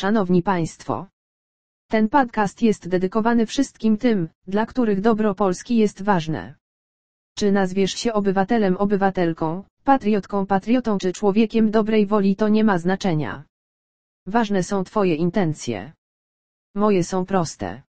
Szanowni 0.00 0.42
Państwo. 0.42 1.06
Ten 1.90 2.08
podcast 2.08 2.62
jest 2.62 2.88
dedykowany 2.88 3.46
wszystkim 3.46 3.96
tym, 3.96 4.28
dla 4.46 4.66
których 4.66 5.00
dobro 5.00 5.34
Polski 5.34 5.76
jest 5.76 6.02
ważne. 6.02 6.54
Czy 7.38 7.52
nazwiesz 7.52 7.92
się 7.92 8.12
obywatelem, 8.12 8.76
obywatelką, 8.76 9.64
patriotką, 9.84 10.46
patriotą 10.46 10.98
czy 10.98 11.12
człowiekiem 11.12 11.70
dobrej 11.70 12.06
woli 12.06 12.36
to 12.36 12.48
nie 12.48 12.64
ma 12.64 12.78
znaczenia. 12.78 13.44
Ważne 14.26 14.62
są 14.62 14.84
Twoje 14.84 15.14
intencje. 15.14 15.92
Moje 16.74 17.04
są 17.04 17.26
proste. 17.26 17.82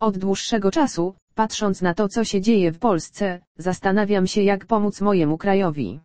Od 0.00 0.18
dłuższego 0.18 0.70
czasu, 0.70 1.14
patrząc 1.34 1.82
na 1.82 1.94
to 1.94 2.08
co 2.08 2.24
się 2.24 2.40
dzieje 2.40 2.72
w 2.72 2.78
Polsce, 2.78 3.40
zastanawiam 3.58 4.26
się 4.26 4.42
jak 4.42 4.66
pomóc 4.66 5.00
mojemu 5.00 5.38
krajowi. 5.38 6.00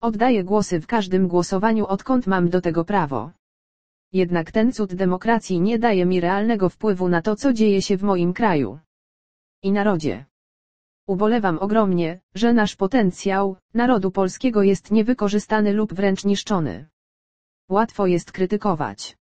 Oddaję 0.00 0.44
głosy 0.44 0.80
w 0.80 0.86
każdym 0.86 1.28
głosowaniu 1.28 1.86
odkąd 1.86 2.26
mam 2.26 2.48
do 2.48 2.60
tego 2.60 2.84
prawo. 2.84 3.30
Jednak 4.14 4.52
ten 4.52 4.72
cud 4.72 4.94
demokracji 4.94 5.60
nie 5.60 5.78
daje 5.78 6.06
mi 6.06 6.20
realnego 6.20 6.68
wpływu 6.68 7.08
na 7.08 7.22
to 7.22 7.36
co 7.36 7.52
dzieje 7.52 7.82
się 7.82 7.96
w 7.96 8.02
moim 8.02 8.32
kraju. 8.32 8.78
I 9.62 9.72
narodzie. 9.72 10.24
Ubolewam 11.06 11.58
ogromnie, 11.58 12.20
że 12.34 12.52
nasz 12.52 12.76
potencjał, 12.76 13.56
narodu 13.74 14.10
polskiego 14.10 14.62
jest 14.62 14.90
niewykorzystany 14.90 15.72
lub 15.72 15.94
wręcz 15.94 16.24
niszczony. 16.24 16.86
Łatwo 17.68 18.06
jest 18.06 18.32
krytykować. 18.32 19.16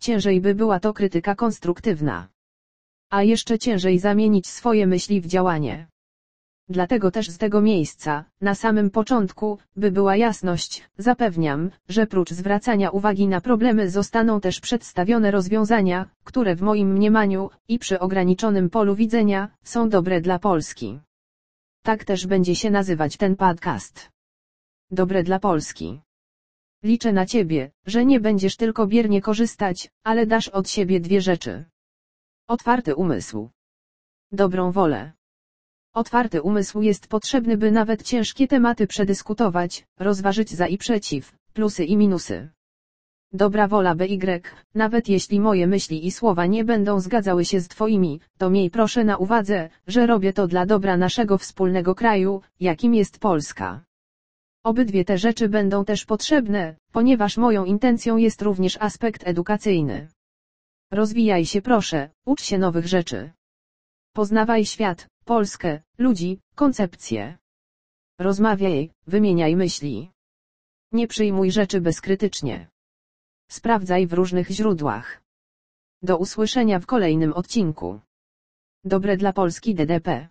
Ciężej 0.00 0.40
by 0.40 0.54
była 0.54 0.80
to 0.80 0.92
krytyka 0.92 1.34
konstruktywna. 1.34 2.28
A 3.10 3.22
jeszcze 3.22 3.58
ciężej 3.58 3.98
zamienić 3.98 4.46
swoje 4.46 4.86
myśli 4.86 5.20
w 5.20 5.26
działanie. 5.26 5.86
Dlatego 6.70 7.10
też 7.10 7.30
z 7.30 7.38
tego 7.38 7.60
miejsca, 7.60 8.24
na 8.40 8.54
samym 8.54 8.90
początku, 8.90 9.58
by 9.76 9.90
była 9.90 10.16
jasność, 10.16 10.88
zapewniam, 10.98 11.70
że 11.88 12.06
prócz 12.06 12.30
zwracania 12.30 12.90
uwagi 12.90 13.28
na 13.28 13.40
problemy 13.40 13.90
zostaną 13.90 14.40
też 14.40 14.60
przedstawione 14.60 15.30
rozwiązania, 15.30 16.10
które 16.24 16.56
w 16.56 16.62
moim 16.62 16.92
mniemaniu, 16.92 17.50
i 17.68 17.78
przy 17.78 18.00
ograniczonym 18.00 18.70
polu 18.70 18.94
widzenia, 18.94 19.48
są 19.62 19.88
dobre 19.88 20.20
dla 20.20 20.38
Polski. 20.38 21.00
Tak 21.82 22.04
też 22.04 22.26
będzie 22.26 22.56
się 22.56 22.70
nazywać 22.70 23.16
ten 23.16 23.36
podcast. 23.36 24.10
Dobre 24.90 25.22
dla 25.22 25.38
Polski. 25.38 26.00
Liczę 26.82 27.12
na 27.12 27.26
Ciebie, 27.26 27.70
że 27.86 28.04
nie 28.04 28.20
będziesz 28.20 28.56
tylko 28.56 28.86
biernie 28.86 29.22
korzystać, 29.22 29.90
ale 30.04 30.26
dasz 30.26 30.48
od 30.48 30.70
siebie 30.70 31.00
dwie 31.00 31.20
rzeczy. 31.20 31.64
Otwarty 32.48 32.94
umysł. 32.94 33.50
Dobrą 34.32 34.72
wolę. 34.72 35.17
Otwarty 35.94 36.42
umysł 36.42 36.82
jest 36.82 37.08
potrzebny 37.08 37.56
by 37.56 37.70
nawet 37.70 38.02
ciężkie 38.02 38.48
tematy 38.48 38.86
przedyskutować, 38.86 39.86
rozważyć 39.98 40.50
za 40.50 40.66
i 40.66 40.78
przeciw, 40.78 41.32
plusy 41.52 41.84
i 41.84 41.96
minusy. 41.96 42.48
Dobra 43.32 43.68
wola 43.68 43.94
BY, 43.94 44.42
nawet 44.74 45.08
jeśli 45.08 45.40
moje 45.40 45.66
myśli 45.66 46.06
i 46.06 46.10
słowa 46.10 46.46
nie 46.46 46.64
będą 46.64 47.00
zgadzały 47.00 47.44
się 47.44 47.60
z 47.60 47.68
Twoimi, 47.68 48.20
to 48.38 48.50
miej 48.50 48.70
proszę 48.70 49.04
na 49.04 49.16
uwadze, 49.16 49.70
że 49.86 50.06
robię 50.06 50.32
to 50.32 50.46
dla 50.46 50.66
dobra 50.66 50.96
naszego 50.96 51.38
wspólnego 51.38 51.94
kraju, 51.94 52.42
jakim 52.60 52.94
jest 52.94 53.18
Polska. 53.18 53.84
Obydwie 54.64 55.04
te 55.04 55.18
rzeczy 55.18 55.48
będą 55.48 55.84
też 55.84 56.04
potrzebne, 56.04 56.76
ponieważ 56.92 57.36
moją 57.36 57.64
intencją 57.64 58.16
jest 58.16 58.42
również 58.42 58.76
aspekt 58.80 59.22
edukacyjny. 59.26 60.08
Rozwijaj 60.90 61.46
się 61.46 61.62
proszę, 61.62 62.10
ucz 62.26 62.42
się 62.42 62.58
nowych 62.58 62.86
rzeczy. 62.86 63.30
Poznawaj 64.12 64.64
świat, 64.64 65.06
Polskę, 65.28 65.80
ludzi, 65.98 66.40
koncepcje. 66.54 67.38
Rozmawiaj, 68.18 68.90
wymieniaj 69.06 69.56
myśli. 69.56 70.10
Nie 70.92 71.06
przyjmuj 71.06 71.50
rzeczy 71.50 71.80
bezkrytycznie. 71.80 72.68
Sprawdzaj 73.50 74.06
w 74.06 74.12
różnych 74.12 74.48
źródłach. 74.48 75.22
Do 76.02 76.18
usłyszenia 76.18 76.78
w 76.78 76.86
kolejnym 76.86 77.32
odcinku. 77.32 78.00
Dobre 78.84 79.16
dla 79.16 79.32
Polski 79.32 79.74
DDP. 79.74 80.28